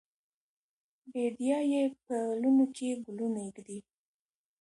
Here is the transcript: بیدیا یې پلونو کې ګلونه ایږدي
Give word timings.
بیدیا 1.11 1.57
یې 1.71 1.83
پلونو 2.03 2.65
کې 2.75 2.89
ګلونه 3.05 3.39
ایږدي 3.45 3.77